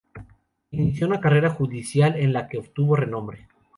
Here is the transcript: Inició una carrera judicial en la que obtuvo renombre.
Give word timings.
Inició 0.71 1.05
una 1.05 1.21
carrera 1.21 1.51
judicial 1.51 2.15
en 2.15 2.33
la 2.33 2.47
que 2.47 2.57
obtuvo 2.57 2.95
renombre. 2.95 3.47